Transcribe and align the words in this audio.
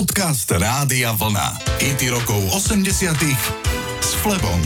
Podcast 0.00 0.48
Rádia 0.48 1.12
Vlna. 1.12 1.60
IT 1.76 2.08
rokov 2.08 2.40
80 2.56 2.88
s 4.00 4.16
Flebom. 4.24 4.60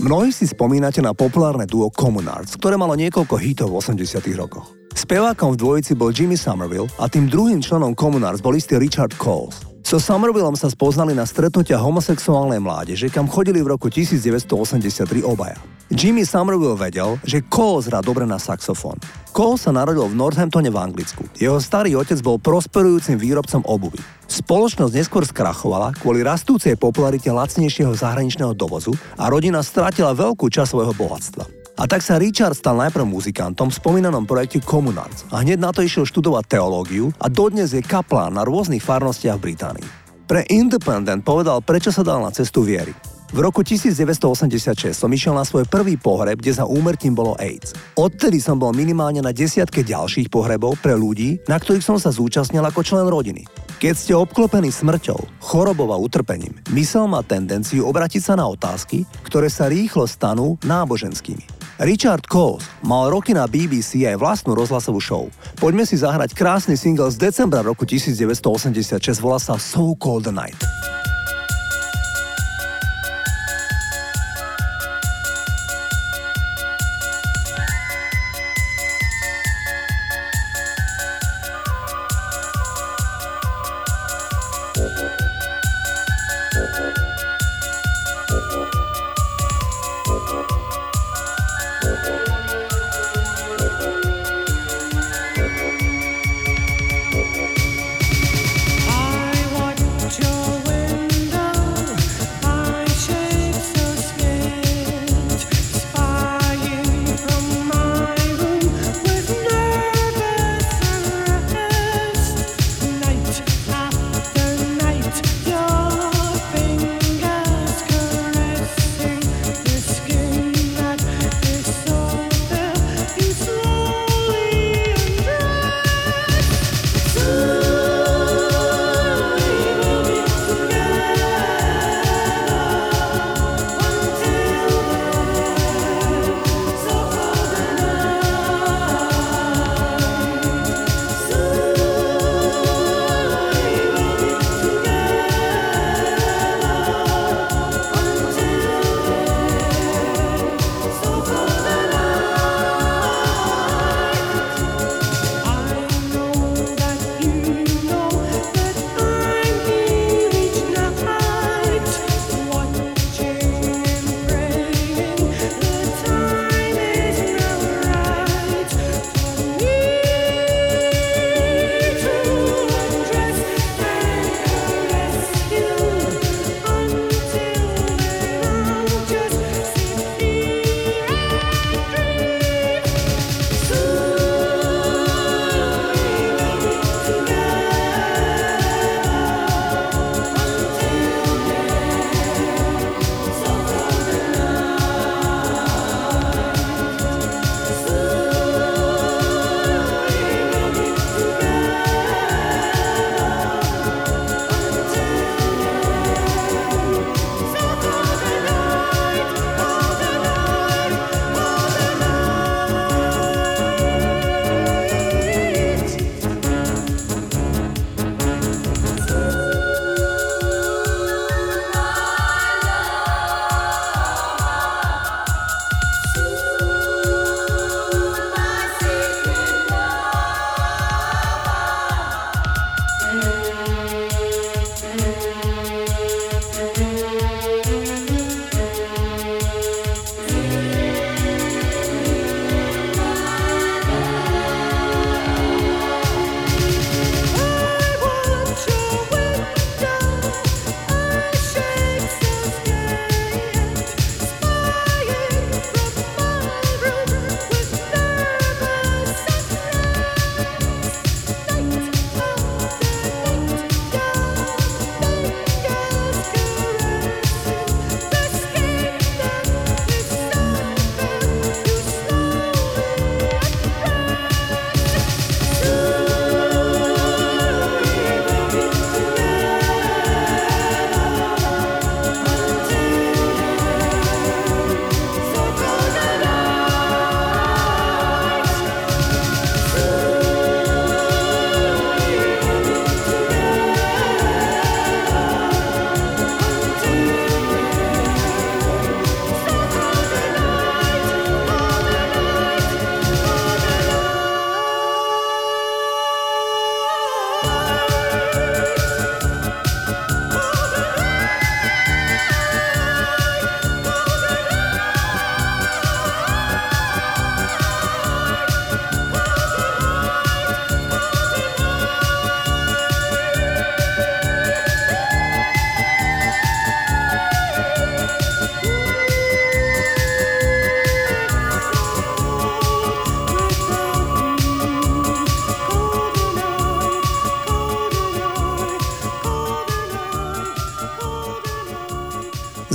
Mnohí 0.00 0.32
si 0.32 0.48
spomínate 0.48 1.04
na 1.04 1.12
populárne 1.12 1.68
duo 1.68 1.92
Communards, 1.92 2.56
ktoré 2.56 2.80
malo 2.80 2.96
niekoľko 2.96 3.36
hitov 3.36 3.68
v 3.76 3.84
80 3.84 4.24
rokoch. 4.32 4.72
Spevákom 4.96 5.52
v 5.52 5.60
dvojici 5.60 5.92
bol 5.92 6.08
Jimmy 6.08 6.40
Somerville 6.40 6.88
a 6.96 7.04
tým 7.12 7.28
druhým 7.28 7.60
členom 7.60 7.92
Communards 7.92 8.40
bol 8.40 8.56
istý 8.56 8.80
Richard 8.80 9.12
Coles. 9.20 9.67
So 9.88 9.96
Somervillom 9.96 10.52
sa 10.52 10.68
spoznali 10.68 11.16
na 11.16 11.24
stretnutia 11.24 11.80
homosexuálnej 11.80 12.60
mládeže, 12.60 13.08
kam 13.08 13.24
chodili 13.24 13.64
v 13.64 13.72
roku 13.72 13.88
1983 13.88 15.24
obaja. 15.24 15.56
Jimmy 15.88 16.28
Somerville 16.28 16.76
vedel, 16.76 17.16
že 17.24 17.40
Cole 17.48 17.88
hrá 17.88 18.04
dobre 18.04 18.28
na 18.28 18.36
saxofón. 18.36 19.00
Cole 19.32 19.56
sa 19.56 19.72
narodil 19.72 20.04
v 20.04 20.12
Northamptone 20.12 20.68
v 20.68 20.76
Anglicku. 20.76 21.24
Jeho 21.40 21.56
starý 21.56 21.96
otec 21.96 22.20
bol 22.20 22.36
prosperujúcim 22.36 23.16
výrobcom 23.16 23.64
obuvy. 23.64 23.96
Spoločnosť 24.28 24.92
neskôr 24.92 25.24
skrachovala 25.24 25.96
kvôli 25.96 26.20
rastúcej 26.20 26.76
popularite 26.76 27.32
lacnejšieho 27.32 27.96
zahraničného 27.96 28.52
dovozu 28.52 28.92
a 29.16 29.32
rodina 29.32 29.64
stratila 29.64 30.12
veľkú 30.12 30.52
časť 30.52 30.68
svojho 30.68 30.92
bohatstva. 30.92 31.57
A 31.78 31.86
tak 31.86 32.02
sa 32.02 32.18
Richard 32.18 32.58
stal 32.58 32.74
najprv 32.74 33.06
muzikantom 33.06 33.70
v 33.70 33.78
spomínanom 33.78 34.26
projekte 34.26 34.58
Communards 34.58 35.22
a 35.30 35.46
hneď 35.46 35.62
na 35.62 35.70
to 35.70 35.86
išiel 35.86 36.02
študovať 36.02 36.58
teológiu 36.58 37.14
a 37.22 37.30
dodnes 37.30 37.70
je 37.70 37.78
kaplán 37.78 38.34
na 38.34 38.42
rôznych 38.42 38.82
farnostiach 38.82 39.38
v 39.38 39.54
Británii. 39.54 39.88
Pre 40.26 40.42
Independent 40.50 41.22
povedal, 41.22 41.62
prečo 41.62 41.94
sa 41.94 42.02
dal 42.02 42.18
na 42.18 42.34
cestu 42.34 42.66
viery. 42.66 42.90
V 43.28 43.38
roku 43.44 43.62
1986 43.62 44.90
som 44.90 45.10
išiel 45.12 45.36
na 45.36 45.44
svoj 45.46 45.68
prvý 45.70 46.00
pohreb, 46.00 46.40
kde 46.42 46.58
za 46.58 46.64
úmrtím 46.66 47.14
bolo 47.14 47.38
AIDS. 47.38 47.76
Odtedy 47.94 48.42
som 48.42 48.58
bol 48.58 48.74
minimálne 48.74 49.22
na 49.22 49.30
desiatke 49.30 49.86
ďalších 49.86 50.32
pohrebov 50.32 50.80
pre 50.82 50.98
ľudí, 50.98 51.38
na 51.46 51.60
ktorých 51.60 51.84
som 51.84 52.00
sa 52.00 52.10
zúčastnil 52.10 52.64
ako 52.64 52.80
člen 52.82 53.06
rodiny. 53.06 53.44
Keď 53.78 53.94
ste 53.94 54.12
obklopení 54.18 54.72
smrťou, 54.74 55.44
chorobou 55.44 55.94
a 55.94 56.00
utrpením, 56.00 56.56
mysel 56.74 57.06
má 57.06 57.22
tendenciu 57.22 57.86
obratiť 57.86 58.22
sa 58.24 58.34
na 58.34 58.48
otázky, 58.48 59.06
ktoré 59.22 59.46
sa 59.52 59.70
rýchlo 59.70 60.08
stanú 60.08 60.58
náboženskými. 60.64 61.57
Richard 61.78 62.26
Coles 62.26 62.66
mal 62.82 63.06
roky 63.06 63.30
na 63.30 63.46
BBC 63.46 64.02
aj 64.02 64.18
vlastnú 64.18 64.58
rozhlasovú 64.58 64.98
show. 64.98 65.30
Poďme 65.62 65.86
si 65.86 65.94
zahrať 65.94 66.34
krásny 66.34 66.74
single 66.74 67.06
z 67.14 67.30
decembra 67.30 67.62
roku 67.62 67.86
1986, 67.86 68.98
volá 69.22 69.38
sa 69.38 69.54
So 69.62 69.94
Cold 69.94 70.26
the 70.26 70.34
Night. 70.34 70.58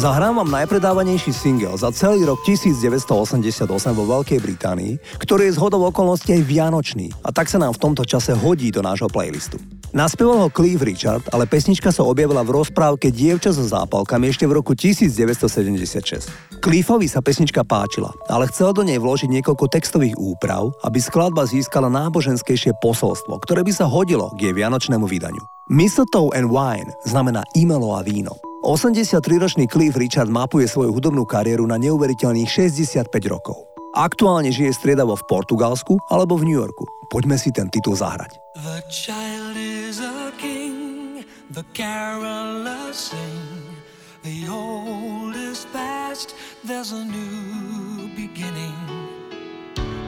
Zahrám 0.03 0.43
vám 0.43 0.51
najpredávanejší 0.51 1.31
single 1.31 1.79
za 1.79 1.87
celý 1.95 2.27
rok 2.27 2.43
1988 2.43 3.55
vo 3.95 4.03
Veľkej 4.03 4.35
Británii, 4.43 4.99
ktorý 5.15 5.47
je 5.47 5.55
zhodou 5.55 5.79
okolností 5.87 6.35
aj 6.35 6.43
vianočný 6.43 7.07
a 7.23 7.31
tak 7.31 7.47
sa 7.47 7.55
nám 7.55 7.71
v 7.71 7.87
tomto 7.87 8.03
čase 8.03 8.35
hodí 8.35 8.67
do 8.67 8.83
nášho 8.83 9.07
playlistu. 9.07 9.63
Naspieval 9.95 10.43
ho 10.43 10.51
Cliff 10.51 10.83
Richard, 10.83 11.23
ale 11.31 11.47
pesnička 11.47 11.87
sa 11.95 12.03
objavila 12.03 12.43
v 12.43 12.51
rozprávke 12.51 13.15
Dievča 13.15 13.55
so 13.55 13.63
zápalkami 13.63 14.27
ešte 14.27 14.43
v 14.43 14.59
roku 14.59 14.75
1976. 14.75 16.59
Cliffovi 16.59 17.07
sa 17.07 17.23
pesnička 17.23 17.63
páčila, 17.63 18.11
ale 18.27 18.51
chcel 18.51 18.75
do 18.75 18.83
nej 18.83 18.99
vložiť 18.99 19.31
niekoľko 19.39 19.71
textových 19.71 20.19
úprav, 20.19 20.67
aby 20.83 20.99
skladba 20.99 21.47
získala 21.47 21.87
náboženskejšie 21.87 22.75
posolstvo, 22.83 23.39
ktoré 23.39 23.63
by 23.63 23.71
sa 23.71 23.87
hodilo 23.87 24.35
k 24.35 24.51
jej 24.51 24.53
vianočnému 24.59 25.07
vydaniu. 25.07 25.47
Mistletoe 25.71 26.35
and 26.35 26.51
Wine 26.51 26.91
znamená 27.07 27.47
imelo 27.55 27.95
a 27.95 28.03
víno. 28.03 28.35
83-ročný 28.63 29.67
Cliff 29.67 29.99
Richard 29.99 30.31
mapuje 30.31 30.71
svoju 30.71 30.95
hudobnú 30.95 31.27
kariéru 31.27 31.67
na 31.67 31.75
neuveriteľných 31.75 32.47
65 32.47 33.11
rokov. 33.27 33.67
Aktuálne 33.93 34.49
žije 34.49 34.71
striedavo 34.71 35.19
v 35.19 35.23
Portugalsku 35.27 35.99
alebo 36.07 36.39
v 36.39 36.47
New 36.47 36.57
Yorku. 36.57 36.87
Poďme 37.11 37.35
si 37.35 37.51
ten 37.51 37.67
titul 37.67 37.99
zahrať. 37.99 38.39
The 38.57 38.79
child 38.87 39.59
is 39.59 39.99
a 39.99 40.31
king, 40.39 41.21
the 41.51 41.61
carolers 41.75 43.11
sing. 43.11 43.75
The 44.23 44.47
old 44.47 45.35
is 45.35 45.67
past, 45.75 46.31
there's 46.63 46.95
a 46.95 47.03
new 47.03 48.07
beginning. 48.15 48.79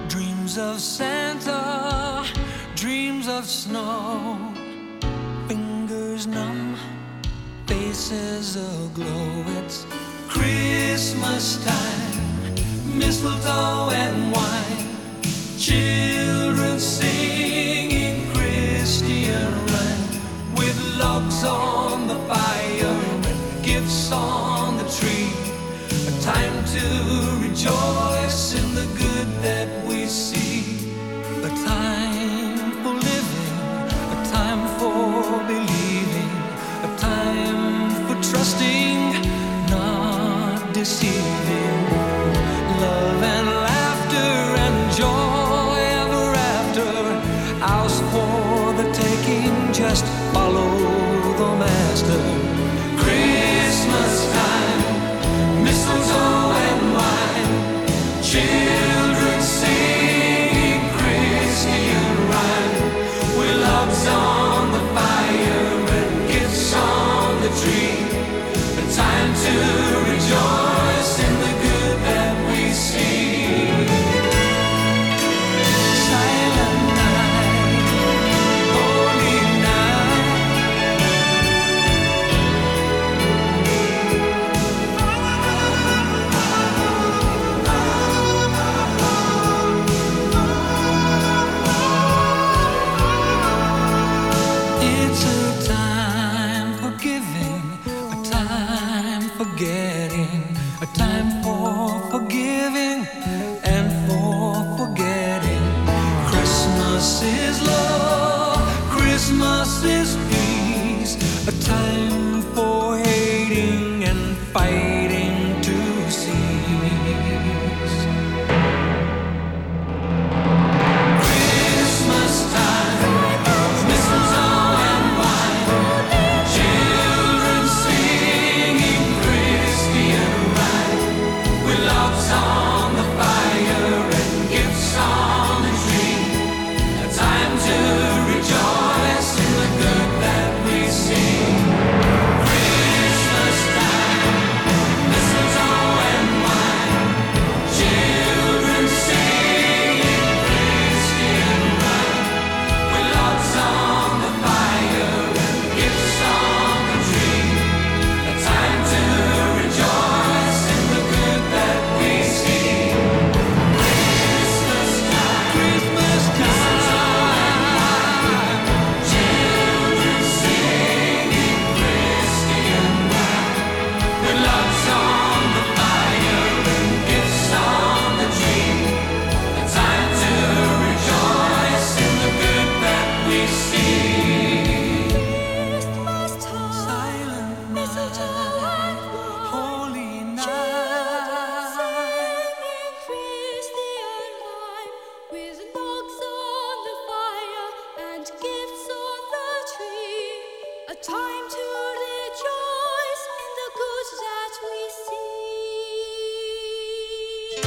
Dreams 0.08 0.56
of 0.56 0.80
Santa, 0.80 2.24
dreams 2.80 3.28
of 3.28 3.44
snow. 3.44 4.40
Fingers 5.52 6.26
numb, 6.32 6.80
faces 7.68 8.56
aglow. 8.56 9.44
It's 9.60 9.86
Christmas 10.28 11.64
time 11.66 12.16
mistletoe 12.98 13.90
and 13.92 14.32
wine, 14.32 14.95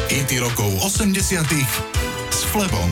hity 0.08 0.40
rokov 0.40 0.72
80 0.80 1.44
s 2.32 2.40
Flebom. 2.48 2.88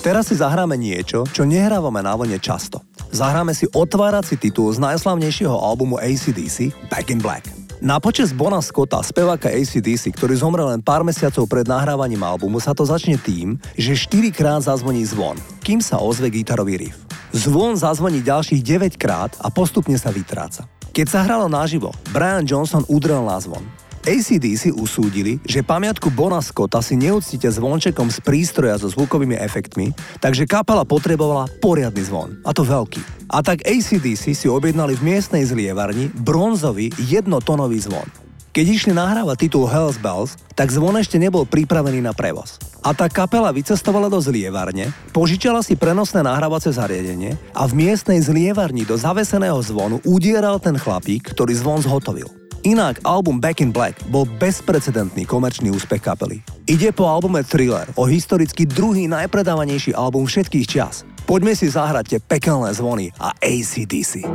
Teraz 0.00 0.32
si 0.32 0.40
zahráme 0.40 0.80
niečo, 0.80 1.28
čo 1.28 1.44
nehrávame 1.44 2.00
na 2.00 2.16
vlne 2.16 2.40
často. 2.40 2.80
Zahráme 3.12 3.52
si 3.52 3.68
otvárací 3.68 4.40
titul 4.40 4.72
z 4.72 4.80
najslavnejšieho 4.80 5.52
albumu 5.52 6.00
ACDC 6.00 6.72
Back 6.88 7.12
in 7.12 7.20
Black. 7.20 7.44
Na 7.84 8.00
počas 8.00 8.32
Bona 8.32 8.64
Scotta, 8.64 9.04
speváka 9.04 9.52
ACDC, 9.52 10.16
ktorý 10.16 10.40
zomrel 10.40 10.72
len 10.72 10.80
pár 10.80 11.04
mesiacov 11.04 11.44
pred 11.44 11.68
nahrávaním 11.68 12.24
albumu, 12.24 12.64
sa 12.64 12.72
to 12.72 12.80
začne 12.88 13.20
tým, 13.20 13.60
že 13.76 13.92
4 13.92 14.32
krát 14.32 14.64
zazvoní 14.64 15.04
zvon, 15.04 15.36
kým 15.60 15.84
sa 15.84 16.00
ozve 16.00 16.32
gitarový 16.32 16.80
riff. 16.80 16.96
Zvon 17.36 17.76
zazvoní 17.76 18.24
ďalších 18.24 18.64
9 18.64 18.96
krát 18.96 19.36
a 19.36 19.52
postupne 19.52 20.00
sa 20.00 20.08
vytráca. 20.08 20.64
Keď 20.96 21.06
sa 21.12 21.28
hralo 21.28 21.44
naživo, 21.52 21.92
Brian 22.08 22.48
Johnson 22.48 22.88
udrel 22.88 23.20
na 23.20 23.36
zvon. 23.36 23.68
ACDC 24.00 24.72
usúdili, 24.72 25.36
že 25.44 25.60
pamiatku 25.60 26.08
Bona 26.08 26.40
Scotta 26.40 26.80
si 26.80 26.96
neúctite 26.96 27.52
zvončekom 27.52 28.08
z 28.08 28.24
prístroja 28.24 28.80
so 28.80 28.88
zvukovými 28.88 29.36
efektmi, 29.36 29.92
takže 30.24 30.48
kapela 30.48 30.88
potrebovala 30.88 31.44
poriadny 31.60 32.00
zvon, 32.08 32.40
a 32.40 32.56
to 32.56 32.64
veľký. 32.64 33.04
A 33.28 33.44
tak 33.44 33.60
ACDC 33.60 34.32
si 34.32 34.46
objednali 34.48 34.96
v 34.96 35.04
miestnej 35.04 35.44
zlievarni 35.44 36.08
bronzový 36.16 36.88
jednotonový 36.96 37.76
zvon. 37.84 38.08
Keď 38.50 38.66
išli 38.66 38.92
nahrávať 38.96 39.46
titul 39.46 39.68
Hells 39.68 40.00
Bells, 40.00 40.34
tak 40.58 40.74
zvon 40.74 40.98
ešte 40.98 41.20
nebol 41.20 41.46
pripravený 41.46 42.02
na 42.02 42.10
prevoz. 42.10 42.58
A 42.80 42.96
tá 42.96 43.06
kapela 43.06 43.52
vycestovala 43.54 44.10
do 44.10 44.18
zlievarne, 44.18 44.90
požičala 45.14 45.60
si 45.62 45.78
prenosné 45.78 46.24
nahrávacie 46.24 46.72
zariadenie 46.74 47.36
a 47.52 47.68
v 47.68 47.76
miestnej 47.86 48.18
zlievarni 48.18 48.82
do 48.88 48.96
zaveseného 48.98 49.60
zvonu 49.62 50.00
udieral 50.02 50.58
ten 50.58 50.74
chlapík, 50.74 51.30
ktorý 51.30 51.52
zvon 51.54 51.84
zhotovil. 51.84 52.39
Inak 52.60 53.00
album 53.08 53.40
Back 53.40 53.64
in 53.64 53.72
Black 53.72 53.96
bol 54.12 54.28
bezprecedentný 54.36 55.24
komerčný 55.24 55.72
úspech 55.72 56.04
kapely. 56.04 56.44
Ide 56.68 56.92
po 56.92 57.08
albume 57.08 57.40
Thriller 57.40 57.88
o 57.96 58.04
historicky 58.04 58.68
druhý 58.68 59.08
najpredávanejší 59.08 59.96
album 59.96 60.28
všetkých 60.28 60.68
čas. 60.68 61.08
Poďme 61.24 61.56
si 61.56 61.72
zahrať 61.72 62.04
tie 62.12 62.20
pekelné 62.20 62.68
zvony 62.76 63.16
a 63.16 63.32
ACDC. 63.40 64.28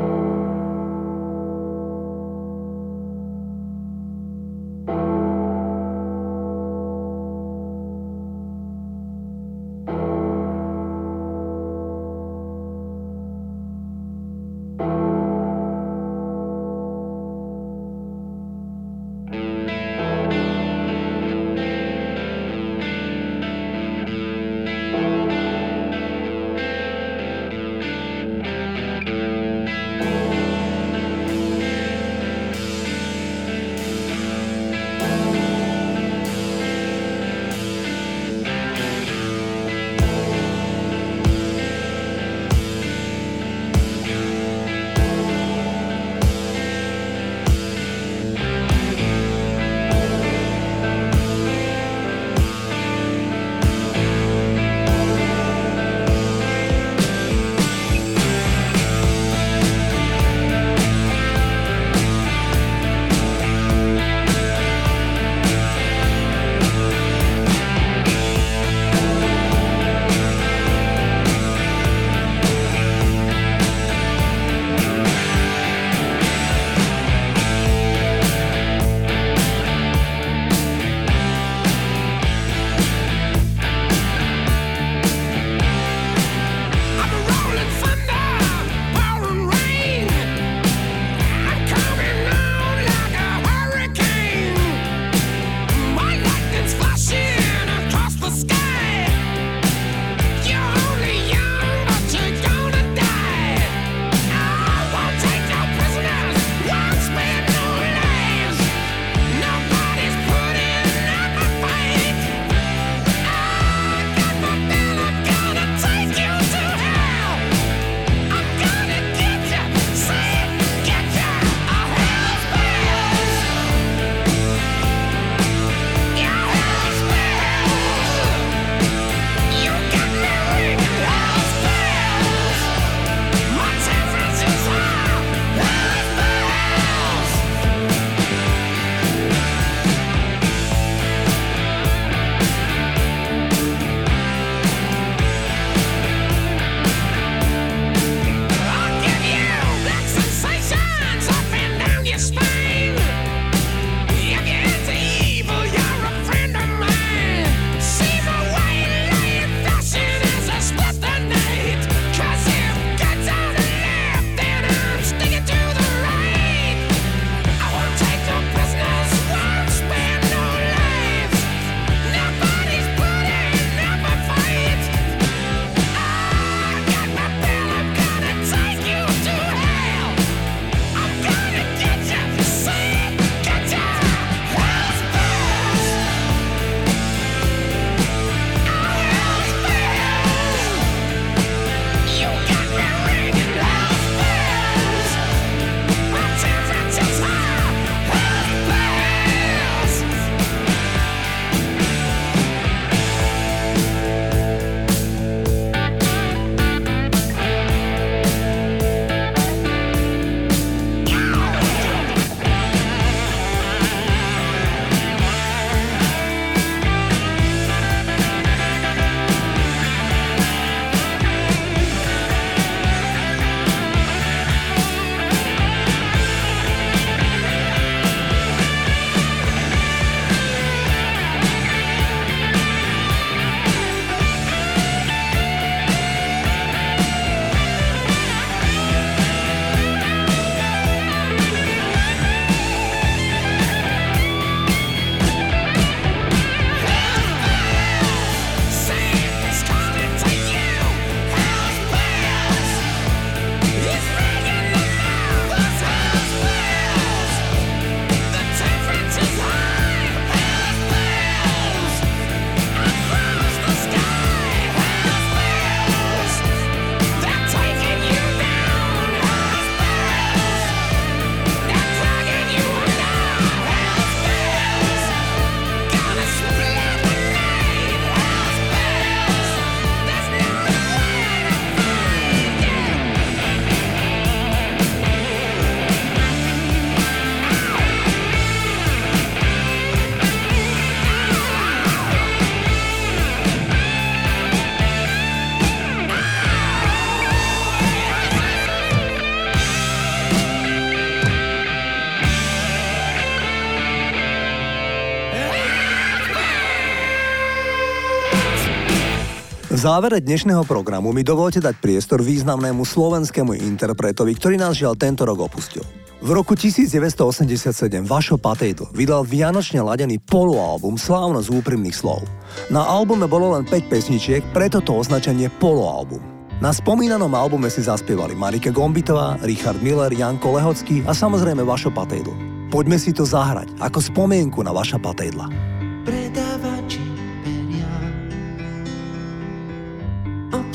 Závere 309.76 310.24
dnešného 310.24 310.64
programu 310.64 311.12
mi 311.12 311.26
dovolte 311.26 311.60
dať 311.60 311.76
priestor 311.84 312.24
významnému 312.24 312.88
slovenskému 312.88 313.60
interpretovi, 313.60 314.32
ktorý 314.38 314.56
nás 314.56 314.80
žiaľ 314.80 314.96
tento 314.96 315.28
rok 315.28 315.52
opustil. 315.52 315.84
V 316.24 316.32
roku 316.32 316.56
1987 316.56 318.08
Vašo 318.08 318.40
Patejdl 318.40 318.90
vydal 318.96 319.28
vianočne 319.28 319.84
ladený 319.84 320.24
poloalbum 320.24 320.96
Slávnosť 320.96 321.52
úprimných 321.52 321.94
slov. 321.94 322.24
Na 322.72 322.88
albume 322.88 323.28
bolo 323.28 323.54
len 323.54 323.68
5 323.68 323.92
pesničiek, 323.92 324.42
preto 324.56 324.80
to 324.80 324.96
označenie 324.96 325.52
poloalbum. 325.60 326.24
Na 326.64 326.72
spomínanom 326.72 327.30
albume 327.36 327.68
si 327.68 327.84
zaspievali 327.84 328.32
Marika 328.32 328.72
Gombitová, 328.72 329.36
Richard 329.44 329.84
Miller, 329.84 330.10
Janko 330.16 330.56
Lehocký 330.56 331.04
a 331.04 331.12
samozrejme 331.12 331.68
Vašo 331.68 331.92
Patejdl. 331.92 332.32
Poďme 332.72 332.96
si 332.96 333.12
to 333.12 333.28
zahrať 333.28 333.76
ako 333.84 334.00
spomienku 334.00 334.64
na 334.64 334.72
Vaša 334.72 334.98
Patejdla. 334.98 335.75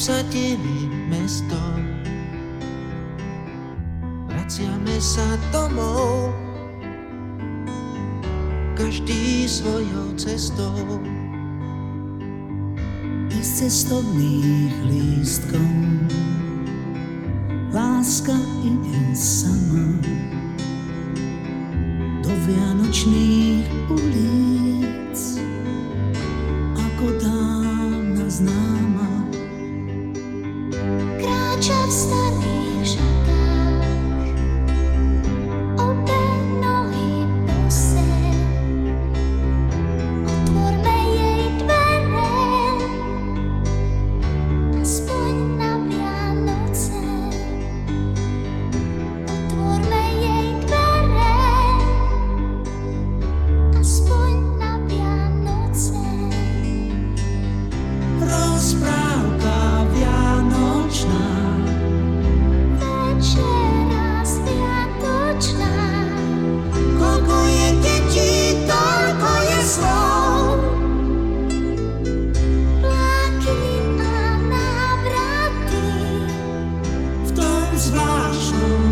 Obsadili 0.00 0.88
mesto. 1.12 1.60
Vraciame 4.32 4.96
sa 4.96 5.36
domov, 5.52 6.32
každý 8.80 9.44
svojou 9.44 10.16
cestou. 10.16 11.04
Bez 13.28 13.60
cestovných 13.60 14.72
lístkov 14.88 15.68
láska 17.68 18.40
ide 18.64 19.04
sama 19.12 20.00
do 22.24 22.32
vianočných 22.48 23.68
ulic 23.92 25.18
ako 26.88 27.04
dávna 27.20 28.24
známa. 28.32 28.89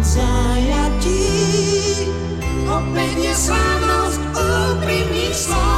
Zajatí 0.09 1.29
opäť 2.64 3.16
je 3.29 3.35
slávnosť 3.37 4.21
úprimných 4.33 5.37
slov. 5.37 5.78